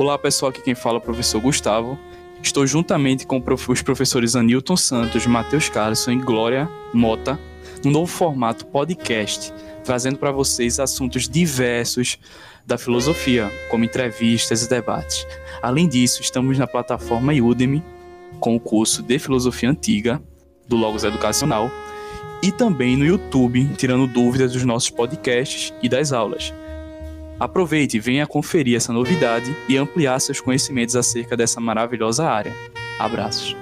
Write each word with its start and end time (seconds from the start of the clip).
Olá 0.00 0.16
pessoal, 0.16 0.48
aqui 0.48 0.62
quem 0.62 0.74
fala 0.74 0.96
é 0.96 0.98
o 0.98 1.02
professor 1.02 1.38
Gustavo. 1.42 1.98
Estou 2.42 2.66
juntamente 2.66 3.26
com 3.26 3.44
os 3.68 3.82
professores 3.82 4.34
Anilton 4.34 4.74
Santos, 4.74 5.26
Matheus 5.26 5.68
Carlson 5.68 6.12
e 6.12 6.16
Glória 6.16 6.70
Mota, 6.94 7.38
no 7.84 7.90
novo 7.90 8.06
formato 8.06 8.64
podcast, 8.64 9.52
trazendo 9.84 10.16
para 10.16 10.32
vocês 10.32 10.80
assuntos 10.80 11.28
diversos 11.28 12.18
da 12.66 12.78
filosofia, 12.78 13.52
como 13.70 13.84
entrevistas 13.84 14.64
e 14.64 14.70
debates. 14.70 15.26
Além 15.60 15.86
disso, 15.86 16.22
estamos 16.22 16.56
na 16.56 16.66
plataforma 16.66 17.34
Udemy 17.34 17.84
com 18.40 18.56
o 18.56 18.60
curso 18.60 19.02
de 19.02 19.18
Filosofia 19.18 19.68
Antiga 19.68 20.18
do 20.66 20.76
Logos 20.76 21.04
Educacional 21.04 21.70
e 22.42 22.50
também 22.50 22.96
no 22.96 23.04
YouTube, 23.04 23.68
tirando 23.76 24.06
dúvidas 24.06 24.54
dos 24.54 24.64
nossos 24.64 24.88
podcasts 24.88 25.74
e 25.82 25.90
das 25.90 26.10
aulas. 26.10 26.54
Aproveite 27.40 27.96
e 27.96 28.00
venha 28.00 28.26
conferir 28.26 28.76
essa 28.76 28.92
novidade 28.92 29.56
e 29.66 29.78
ampliar 29.78 30.20
seus 30.20 30.40
conhecimentos 30.40 30.94
acerca 30.94 31.34
dessa 31.34 31.58
maravilhosa 31.58 32.28
área. 32.28 32.54
Abraços! 32.98 33.56